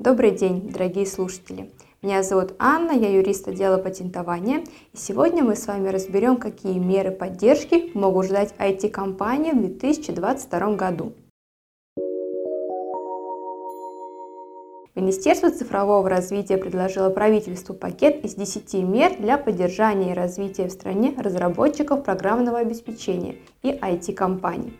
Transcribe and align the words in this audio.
Добрый 0.00 0.30
день, 0.30 0.70
дорогие 0.70 1.06
слушатели! 1.06 1.72
Меня 2.02 2.22
зовут 2.22 2.54
Анна, 2.60 2.92
я 2.92 3.10
юрист 3.10 3.48
отдела 3.48 3.78
патентования, 3.78 4.60
и 4.92 4.96
сегодня 4.96 5.42
мы 5.42 5.56
с 5.56 5.66
вами 5.66 5.88
разберем, 5.88 6.36
какие 6.36 6.78
меры 6.78 7.10
поддержки 7.10 7.90
могут 7.94 8.26
ждать 8.26 8.54
IT-компании 8.60 9.50
в 9.50 9.60
2022 9.60 10.76
году. 10.76 11.14
Министерство 14.94 15.50
цифрового 15.50 16.08
развития 16.08 16.58
предложило 16.58 17.10
правительству 17.10 17.74
пакет 17.74 18.24
из 18.24 18.36
10 18.36 18.74
мер 18.74 19.16
для 19.18 19.36
поддержания 19.36 20.12
и 20.12 20.14
развития 20.14 20.68
в 20.68 20.70
стране 20.70 21.12
разработчиков 21.18 22.04
программного 22.04 22.60
обеспечения 22.60 23.34
и 23.64 23.72
IT-компаний. 23.72 24.78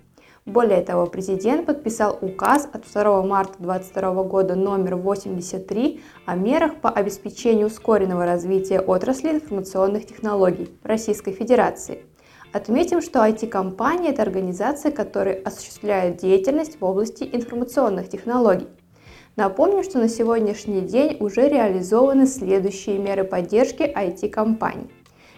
Более 0.48 0.80
того, 0.80 1.04
президент 1.04 1.66
подписал 1.66 2.16
указ 2.22 2.66
от 2.72 2.90
2 2.90 3.22
марта 3.22 3.52
2022 3.58 4.22
года 4.22 4.54
номер 4.54 4.96
83 4.96 6.00
о 6.24 6.36
мерах 6.36 6.76
по 6.76 6.88
обеспечению 6.88 7.66
ускоренного 7.66 8.24
развития 8.24 8.80
отрасли 8.80 9.28
информационных 9.28 10.06
технологий 10.06 10.70
Российской 10.82 11.32
Федерации. 11.32 12.06
Отметим, 12.54 13.02
что 13.02 13.18
IT-компания– 13.18 14.08
это 14.12 14.22
организация, 14.22 14.90
которая 14.90 15.38
осуществляет 15.42 16.16
деятельность 16.16 16.80
в 16.80 16.84
области 16.84 17.28
информационных 17.30 18.08
технологий. 18.08 18.68
Напомню, 19.36 19.82
что 19.82 19.98
на 19.98 20.08
сегодняшний 20.08 20.80
день 20.80 21.18
уже 21.20 21.46
реализованы 21.46 22.26
следующие 22.26 22.96
меры 22.96 23.24
поддержки 23.24 23.82
IT-компаний. 23.82 24.90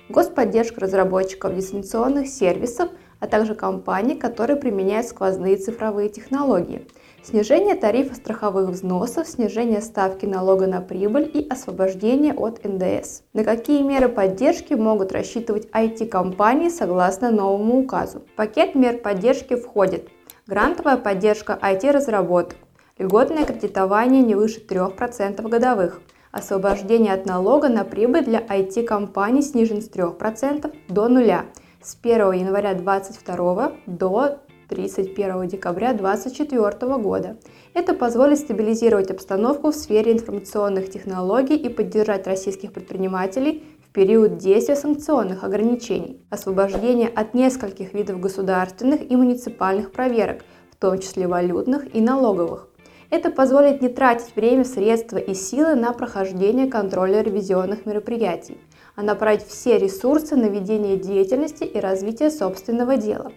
Господдержка 0.09 0.81
разработчиков 0.81 1.57
дистанционных 1.57 2.29
сервисов– 2.29 2.91
а 3.21 3.27
также 3.27 3.55
компаний, 3.55 4.17
которые 4.17 4.57
применяют 4.57 5.07
сквозные 5.07 5.57
цифровые 5.57 6.09
технологии, 6.09 6.87
снижение 7.23 7.77
тарифа 7.77 8.15
страховых 8.15 8.71
взносов, 8.71 9.29
снижение 9.29 9.83
ставки 9.83 10.27
налога 10.27 10.67
на 10.67 10.81
прибыль 10.81 11.31
и 11.33 11.47
освобождение 11.49 12.35
от 12.35 12.65
НДС. 12.65 13.23
На 13.35 13.45
какие 13.45 13.83
меры 13.83 14.09
поддержки 14.09 14.75
могут 14.75 15.13
рассчитывать 15.13 15.69
IT-компании 15.71 16.71
согласно 16.71 17.31
новому 17.31 17.81
указу? 17.81 18.23
Пакет 18.37 18.75
мер 18.75 18.99
поддержки 18.99 19.55
входит 19.55 20.09
грантовая 20.51 20.97
поддержка 20.97 21.57
IT-разработок, 21.63 22.57
льготное 22.99 23.45
кредитование 23.45 24.21
не 24.21 24.35
выше 24.35 24.61
3% 24.61 25.49
годовых, 25.49 26.01
освобождение 26.33 27.15
от 27.15 27.25
налога 27.25 27.69
на 27.69 27.85
прибыль 27.85 28.25
для 28.25 28.41
IT-компаний 28.41 29.43
снижен 29.43 29.81
с 29.81 29.89
3% 29.89 30.75
до 30.89 31.07
0%, 31.07 31.45
с 31.83 31.97
1 32.03 32.33
января 32.33 32.75
2022 32.75 33.73
до 33.87 34.39
31 34.69 35.49
декабря 35.49 35.93
2024 35.95 36.97
года. 36.99 37.37
Это 37.75 37.95
позволит 37.95 38.39
стабилизировать 38.39 39.11
обстановку 39.11 39.71
в 39.71 39.75
сфере 39.75 40.13
информационных 40.13 40.91
технологий 40.91 41.57
и 41.57 41.69
поддержать 41.69 42.27
российских 42.27 42.73
предпринимателей 42.73 43.65
в 43.83 43.93
период 43.93 44.37
действия 44.37 44.77
санкционных 44.77 45.43
ограничений, 45.43 46.23
освобождение 46.29 47.09
от 47.09 47.35
нескольких 47.35 47.95
видов 47.95 48.21
государственных 48.21 49.11
и 49.11 49.17
муниципальных 49.17 49.91
проверок, 49.91 50.45
в 50.71 50.77
том 50.77 50.99
числе 50.99 51.27
валютных 51.27 51.95
и 51.95 52.01
налоговых. 52.01 52.69
Это 53.09 53.31
позволит 53.31 53.83
не 53.83 53.89
тратить 53.89 54.37
время, 54.37 54.65
средства 54.65 55.19
и 55.19 55.35
силы 55.35 55.75
на 55.75 55.93
прохождение 55.93 56.69
контроля 56.69 57.23
ревизионных 57.23 57.85
мероприятий, 57.85 58.59
а 59.01 59.03
направить 59.03 59.47
все 59.47 59.79
ресурсы 59.79 60.37
на 60.37 60.45
ведение 60.45 60.99
деятельности 60.99 61.65
и 61.65 61.81
развитие 61.81 62.31
собственного 62.31 62.99
дела. 62.99 63.33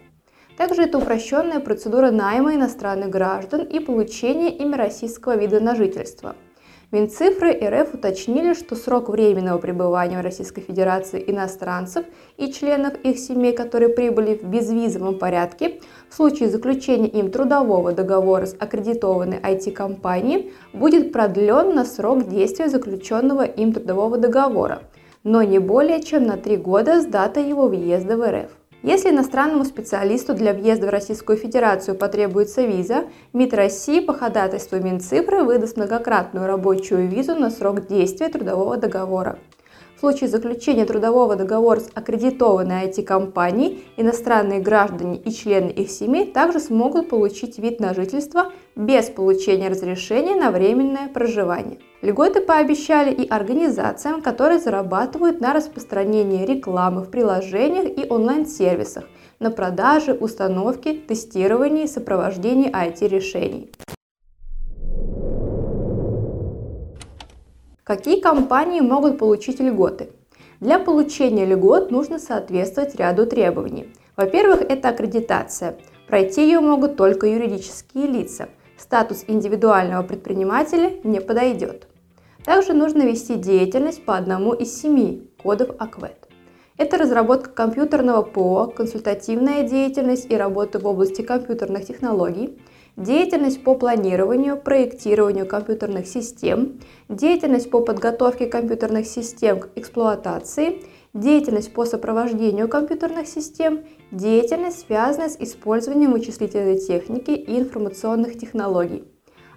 Также 0.57 0.83
это 0.83 0.97
упрощенная 0.97 1.61
процедура 1.61 2.11
найма 2.11 2.55
иностранных 2.55 3.09
граждан 3.09 3.61
и 3.61 3.79
получения 3.79 4.49
ими 4.49 4.75
российского 4.75 5.37
вида 5.37 5.61
на 5.61 5.75
жительство– 5.75 6.35
Минцифры 6.93 7.53
РФ 7.53 7.95
уточнили, 7.95 8.53
что 8.53 8.75
срок 8.75 9.09
временного 9.09 9.57
пребывания 9.57 10.19
в 10.19 10.21
Российской 10.21 10.61
Федерации 10.61 11.23
иностранцев 11.25 12.05
и 12.37 12.53
членов 12.53 12.93
их 13.01 13.17
семей, 13.17 13.53
которые 13.55 13.89
прибыли 13.89 14.35
в 14.35 14.43
безвизовом 14.43 15.17
порядке, 15.17 15.81
в 16.07 16.13
случае 16.13 16.49
заключения 16.49 17.07
им 17.07 17.31
трудового 17.31 17.93
договора 17.93 18.45
с 18.45 18.55
аккредитованной 18.59 19.39
IT-компанией, 19.39 20.53
будет 20.71 21.11
продлен 21.11 21.73
на 21.73 21.83
срок 21.83 22.27
действия 22.27 22.69
заключенного 22.69 23.41
им 23.41 23.73
трудового 23.73 24.19
договора, 24.19 24.83
но 25.23 25.43
не 25.43 25.59
более 25.59 26.01
чем 26.01 26.23
на 26.23 26.37
три 26.37 26.57
года 26.57 27.01
с 27.01 27.05
даты 27.05 27.39
его 27.39 27.67
въезда 27.67 28.17
в 28.17 28.29
РФ. 28.29 28.51
Если 28.83 29.11
иностранному 29.11 29.63
специалисту 29.63 30.33
для 30.33 30.53
въезда 30.53 30.87
в 30.87 30.89
Российскую 30.89 31.37
Федерацию 31.37 31.95
потребуется 31.95 32.65
виза, 32.65 33.05
МИД 33.31 33.53
России 33.53 34.01
по 34.01 34.13
ходатайству 34.13 34.77
Минцифры 34.79 35.43
выдаст 35.43 35.77
многократную 35.77 36.47
рабочую 36.47 37.07
визу 37.07 37.35
на 37.35 37.49
срок 37.49 37.87
действия 37.87 38.27
трудового 38.27 38.75
договора 38.75 39.39
случае 40.03 40.27
заключения 40.27 40.83
трудового 40.83 41.37
договора 41.37 41.79
с 41.79 41.89
аккредитованной 41.93 42.87
IT-компанией, 42.87 43.85
иностранные 43.95 44.59
граждане 44.59 45.15
и 45.15 45.31
члены 45.31 45.69
их 45.69 45.89
семей 45.89 46.25
также 46.25 46.59
смогут 46.59 47.07
получить 47.07 47.57
вид 47.57 47.79
на 47.79 47.93
жительство 47.93 48.51
без 48.75 49.05
получения 49.05 49.69
разрешения 49.69 50.35
на 50.35 50.51
временное 50.51 51.07
проживание. 51.07 51.79
Льготы 52.01 52.41
пообещали 52.41 53.13
и 53.13 53.25
организациям, 53.29 54.21
которые 54.21 54.59
зарабатывают 54.59 55.39
на 55.39 55.53
распространении 55.53 56.45
рекламы 56.45 57.03
в 57.03 57.09
приложениях 57.09 57.85
и 57.97 58.05
онлайн-сервисах, 58.09 59.05
на 59.39 59.51
продаже, 59.51 60.11
установке, 60.11 60.95
тестировании 60.95 61.85
и 61.85 61.87
сопровождении 61.87 62.69
IT-решений. 62.69 63.69
Какие 67.93 68.21
компании 68.21 68.81
могут 68.81 69.19
получить 69.19 69.59
льготы? 69.59 70.09
Для 70.59 70.79
получения 70.79 71.45
льгот 71.45 71.91
нужно 71.91 72.17
соответствовать 72.17 72.95
ряду 72.95 73.27
требований. 73.27 73.93
Во-первых, 74.17 74.61
это 74.61 74.89
аккредитация. 74.89 75.77
Пройти 76.07 76.41
ее 76.41 76.59
могут 76.59 76.95
только 76.95 77.27
юридические 77.27 78.07
лица. 78.07 78.49
Статус 78.79 79.25
индивидуального 79.27 80.01
предпринимателя 80.01 80.93
не 81.03 81.21
подойдет. 81.21 81.87
Также 82.43 82.73
нужно 82.73 83.03
вести 83.03 83.35
деятельность 83.35 84.03
по 84.03 84.17
одному 84.17 84.53
из 84.53 84.75
семи 84.75 85.29
кодов 85.43 85.69
АКВЭД. 85.77 86.29
Это 86.77 86.97
разработка 86.97 87.51
компьютерного 87.51 88.23
ПО, 88.23 88.73
консультативная 88.75 89.69
деятельность 89.69 90.31
и 90.31 90.35
работа 90.35 90.79
в 90.79 90.87
области 90.87 91.21
компьютерных 91.21 91.85
технологий– 91.85 92.57
деятельность 92.95 93.63
по 93.63 93.75
планированию, 93.75 94.57
проектированию 94.57 95.45
компьютерных 95.45 96.07
систем, 96.07 96.79
деятельность 97.09 97.69
по 97.69 97.81
подготовке 97.81 98.45
компьютерных 98.45 99.07
систем 99.07 99.59
к 99.59 99.69
эксплуатации, 99.75 100.81
деятельность 101.13 101.73
по 101.73 101.85
сопровождению 101.85 102.67
компьютерных 102.67 103.27
систем, 103.27 103.81
деятельность, 104.11 104.85
связанная 104.87 105.29
с 105.29 105.37
использованием 105.39 106.11
вычислительной 106.11 106.79
техники 106.79 107.31
и 107.31 107.59
информационных 107.59 108.37
технологий, 108.37 109.03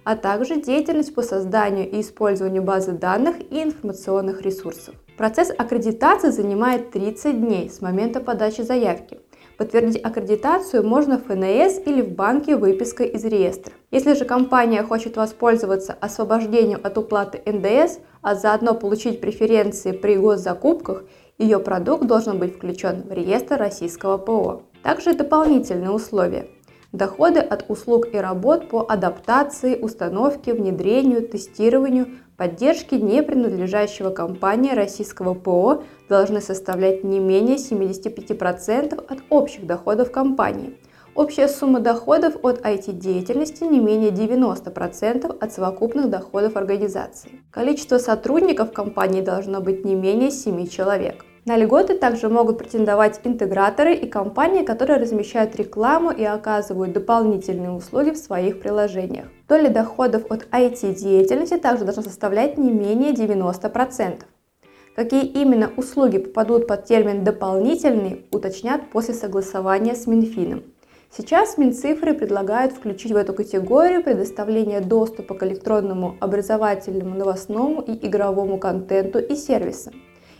а 0.03 0.15
также 0.15 0.61
деятельность 0.61 1.13
по 1.13 1.21
созданию 1.21 1.89
и 1.89 2.01
использованию 2.01 2.63
базы 2.63 2.93
данных 2.93 3.37
и 3.51 3.63
информационных 3.63 4.41
ресурсов. 4.41 4.95
Процесс 5.17 5.49
аккредитации 5.49 6.29
занимает 6.29 6.91
30 6.91 7.41
дней 7.41 7.69
с 7.71 7.81
момента 7.81 8.19
подачи 8.19 8.61
заявки. 8.61 9.19
Подтвердить 9.57 10.03
аккредитацию 10.03 10.85
можно 10.85 11.17
в 11.17 11.23
ФНС 11.23 11.79
или 11.87 12.03
в 12.03 12.11
банке 12.11 12.55
выпиской 12.55 13.07
из 13.07 13.25
реестра. 13.25 13.73
Если 13.89 14.13
же 14.13 14.23
компания 14.23 14.83
хочет 14.83 15.17
воспользоваться 15.17 15.97
освобождением 15.99 16.79
от 16.83 16.97
уплаты 16.99 17.41
НДС, 17.43 17.97
а 18.21 18.35
заодно 18.35 18.75
получить 18.75 19.19
преференции 19.19 19.93
при 19.93 20.15
госзакупках, 20.15 21.05
ее 21.39 21.57
продукт 21.57 22.05
должен 22.05 22.37
быть 22.37 22.55
включен 22.55 23.01
в 23.01 23.11
реестр 23.11 23.57
российского 23.57 24.19
ПО. 24.19 24.61
Также 24.83 25.13
дополнительные 25.13 25.89
условия. 25.89 26.47
Доходы 26.97 27.41
от 27.41 27.69
услуг 27.69 28.07
и 28.11 28.17
работ 28.17 28.69
по 28.69 28.83
адаптации, 28.89 29.77
установке, 29.79 30.55
внедрению, 30.55 31.27
тестированию, 31.27 32.07
Поддержки 32.37 32.93
не 32.93 33.23
принадлежащего 33.23 34.11
компании 34.11 34.71
российского 34.71 35.33
ПО 35.33 35.83
должны 36.07 36.39
составлять 36.39 37.03
не 37.03 37.19
менее 37.19 37.57
75% 37.57 38.93
от 38.93 39.19
общих 39.31 39.65
доходов 39.65 40.11
компании. 40.11 40.77
Общая 41.15 41.47
сумма 41.47 41.79
доходов 41.79 42.35
от 42.43 42.61
IT-деятельности 42.61 43.63
не 43.63 43.79
менее 43.79 44.11
90% 44.11 45.35
от 45.39 45.51
совокупных 45.51 46.11
доходов 46.11 46.55
организации. 46.57 47.41
Количество 47.49 47.97
сотрудников 47.97 48.71
компании 48.71 49.21
должно 49.21 49.59
быть 49.59 49.83
не 49.83 49.95
менее 49.95 50.29
7 50.29 50.67
человек. 50.67 51.25
На 51.47 51.55
льготы 51.55 51.97
также 51.97 52.27
могут 52.27 52.57
претендовать 52.57 53.21
интеграторы 53.23 53.95
и 53.95 54.05
компании, 54.05 54.65
которые 54.65 54.99
размещают 54.99 55.55
рекламу 55.55 56.11
и 56.11 56.25
оказывают 56.25 56.91
дополнительные 56.91 57.71
услуги 57.71 58.09
в 58.09 58.17
своих 58.17 58.59
приложениях. 58.59 59.27
Доля 59.47 59.69
доходов 59.69 60.25
от 60.29 60.45
IT-деятельности 60.51 61.55
также 61.55 61.85
должна 61.85 62.03
составлять 62.03 62.57
не 62.57 62.69
менее 62.69 63.13
90%. 63.13 64.23
Какие 64.93 65.23
именно 65.23 65.71
услуги 65.77 66.17
попадут 66.17 66.67
под 66.67 66.83
термин 66.83 67.23
«дополнительные» 67.23 68.25
уточнят 68.33 68.89
после 68.91 69.13
согласования 69.13 69.95
с 69.95 70.05
Минфином. 70.05 70.63
Сейчас 71.09 71.57
Минцифры 71.57 72.13
предлагают 72.13 72.73
включить 72.73 73.13
в 73.13 73.15
эту 73.15 73.33
категорию 73.33 74.03
предоставление 74.03 74.81
доступа 74.81 75.33
к 75.33 75.43
электронному 75.43 76.17
образовательному, 76.19 77.15
новостному 77.15 77.79
и 77.79 78.05
игровому 78.05 78.57
контенту 78.57 79.19
и 79.19 79.35
сервисам, 79.37 79.93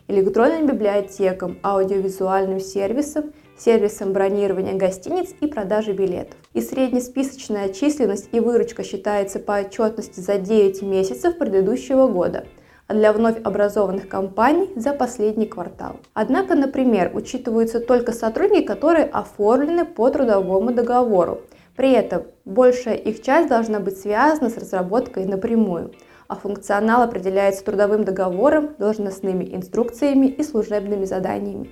электронным 0.08 0.68
библиотекам, 0.68 1.58
аудиовизуальным 1.64 2.60
сервисам, 2.60 3.34
сервисам 3.58 4.14
бронирования 4.14 4.74
гостиниц 4.74 5.34
и 5.42 5.48
продажи 5.48 5.94
билетов. 5.94 6.38
И 6.54 6.62
среднесписочная 6.62 7.70
численность 7.70 8.30
и 8.32 8.40
выручка 8.40 8.84
считается 8.84 9.40
по 9.40 9.60
отчетности 9.60 10.20
за 10.20 10.38
9 10.38 10.82
месяцев 10.82 11.38
предыдущего 11.38 12.08
года– 12.08 12.46
а 12.88 12.94
для 12.94 13.12
вновь 13.12 13.42
образованных 13.44 14.08
компаний 14.08 14.70
за 14.76 14.94
последний 14.94 15.46
квартал. 15.46 16.00
Однако, 16.14 16.56
например, 16.56 17.12
учитываются 17.14 17.80
только 17.80 18.14
сотрудники, 18.14 18.66
которые 18.66 19.06
оформлены 19.06 19.86
по 19.86 20.10
трудовому 20.10 20.72
договору. 20.72 21.42
При 21.76 21.92
этом 21.92 22.24
большая 22.46 22.96
их 22.96 23.22
часть 23.22 23.50
должна 23.50 23.80
быть 23.80 24.00
связана 24.00 24.50
с 24.50 24.58
разработкой 24.58 25.26
напрямую, 25.26 25.94
а 26.28 26.36
функционал 26.36 27.02
определяется 27.02 27.64
трудовым 27.64 28.04
договором, 28.04 28.76
должностными 28.78 29.46
инструкциями 29.56 30.28
и 30.28 30.44
служебными 30.44 31.06
заданиями. 31.06 31.70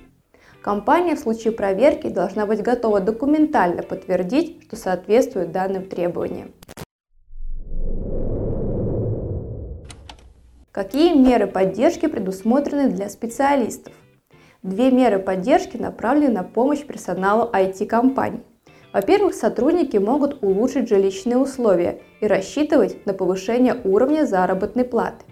Компания 0.62 1.14
в 1.14 1.20
случае 1.20 1.52
проверки 1.52 2.08
должна 2.08 2.44
быть 2.46 2.62
готова 2.62 3.00
документально 3.00 3.82
подтвердить, 3.82 4.64
что 4.64 4.76
соответствует 4.76 5.52
данным 5.52 5.88
требованиям. 5.88 6.52
Какие 10.72 11.14
меры 11.14 11.46
поддержки 11.46 12.06
предусмотрены 12.06 12.90
для 12.90 13.08
специалистов? 13.08 13.94
Две 14.62 14.90
меры 14.90 15.18
поддержки 15.20 15.76
направлены 15.76 16.32
на 16.32 16.42
помощь 16.42 16.84
персоналу 16.84 17.48
IT-компаний. 17.50 18.42
Во-первых, 18.96 19.34
сотрудники 19.34 19.98
могут 19.98 20.42
улучшить 20.42 20.88
жилищные 20.88 21.36
условия 21.36 22.00
и 22.22 22.26
рассчитывать 22.26 23.04
на 23.04 23.12
повышение 23.12 23.76
уровня 23.84 24.24
заработной 24.24 24.86
платы. 24.86 25.26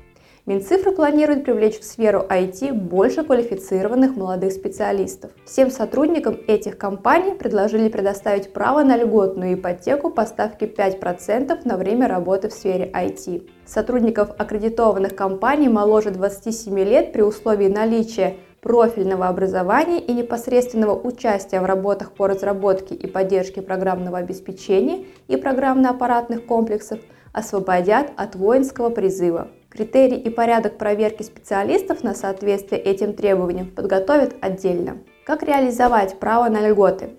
Минцифры 0.45 0.93
планирует 0.93 1.47
привлечь 1.47 1.81
в 1.81 1.85
сферу 1.85 2.27
IT 2.29 2.75
больше 2.75 3.25
квалифицированных 3.25 4.17
молодых 4.17 4.53
специалистов. 4.53 5.31
Всем 5.47 5.71
сотрудникам 5.71 6.37
этих 6.47 6.77
компаний 6.77 7.33
предложили 7.33 7.89
предоставить 7.89 8.53
право 8.53 8.83
на 8.83 8.99
льготную 8.99 9.55
ипотеку 9.55 10.11
по 10.11 10.27
ставке 10.27 10.67
5% 10.67 11.61
на 11.65 11.79
время 11.79 12.07
работы 12.07 12.51
в 12.51 12.53
сфере 12.53 12.91
IT. 12.93 13.49
Сотрудников 13.65 14.33
аккредитованных 14.37 15.17
компаний 15.17 15.71
моложе 15.71 16.11
27 16.11 16.79
лет 16.81 17.15
при 17.15 17.23
условии 17.23 17.69
наличия 17.69 18.37
профильного 18.65 19.29
образования 19.29 20.01
и 20.01 20.13
непосредственного 20.15 20.99
участия 20.99 21.61
в 21.61 21.67
работах 21.67 22.13
по 22.13 22.27
разработке 22.27 22.95
и 22.95 23.07
поддержке 23.07 23.61
программного 23.61 24.17
обеспечения 24.17 25.05
и 25.29 25.37
программно-аппаратных 25.37 26.47
комплексов 26.47 26.99
освободят 27.35 28.07
от 28.17 28.35
воинского 28.35 28.89
призыва. 28.89 29.49
Критерии 29.69 30.19
и 30.19 30.31
порядок 30.31 30.79
проверки 30.79 31.23
специалистов 31.23 32.03
на 32.03 32.15
соответствие 32.15 32.81
этим 32.81 33.13
требованиям 33.13 33.71
подготовят 33.71 34.35
отдельно. 34.41 34.97
Как 35.27 35.43
реализовать 35.43 36.19
право 36.19 36.49
на 36.49 36.67
льготы? 36.67 37.11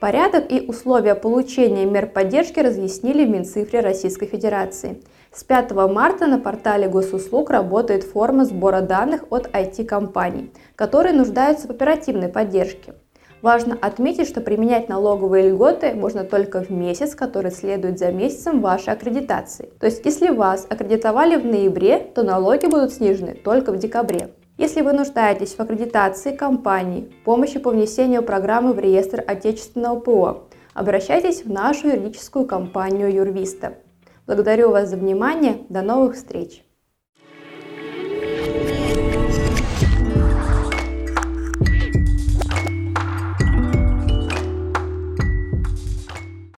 Порядок 0.00 0.52
и 0.52 0.60
условия 0.60 1.16
получения 1.16 1.84
мер 1.84 2.06
поддержки 2.06 2.60
разъяснили 2.60 3.24
в 3.24 3.30
Минцифре 3.30 3.80
Российской 3.80 4.26
Федерации. 4.26 5.02
С 5.32 5.42
5 5.42 5.72
марта 5.72 6.28
на 6.28 6.38
портале 6.38 6.88
госуслуг 6.88 7.50
работает 7.50 8.04
форма 8.04 8.44
сбора 8.44 8.80
данных 8.80 9.24
от 9.30 9.48
IT-компаний, 9.48 10.52
которые 10.76 11.14
нуждаются 11.14 11.66
в 11.66 11.72
оперативной 11.72 12.28
поддержке. 12.28 12.94
Важно 13.42 13.76
отметить, 13.80 14.28
что 14.28 14.40
применять 14.40 14.88
налоговые 14.88 15.50
льготы 15.50 15.92
можно 15.94 16.22
только 16.22 16.62
в 16.62 16.70
месяц, 16.70 17.16
который 17.16 17.50
следует 17.50 17.98
за 17.98 18.12
месяцем 18.12 18.60
вашей 18.60 18.92
аккредитации. 18.92 19.70
То 19.80 19.86
есть, 19.86 20.04
если 20.04 20.28
вас 20.28 20.64
аккредитовали 20.70 21.34
в 21.34 21.44
ноябре, 21.44 21.98
то 21.98 22.22
налоги 22.22 22.66
будут 22.66 22.92
снижены 22.92 23.34
только 23.34 23.72
в 23.72 23.78
декабре. 23.78 24.30
Если 24.58 24.80
вы 24.80 24.92
нуждаетесь 24.92 25.54
в 25.54 25.60
аккредитации 25.60 26.34
компании, 26.34 27.14
помощи 27.24 27.60
по 27.60 27.70
внесению 27.70 28.24
программы 28.24 28.72
в 28.72 28.80
реестр 28.80 29.22
отечественного 29.24 30.00
ПО, 30.00 30.48
обращайтесь 30.74 31.44
в 31.44 31.50
нашу 31.50 31.86
юридическую 31.86 32.44
компанию 32.44 33.14
Юрвиста. 33.14 33.74
Благодарю 34.26 34.70
вас 34.70 34.88
за 34.88 34.96
внимание. 34.96 35.58
До 35.68 35.82
новых 35.82 36.16
встреч! 36.16 36.67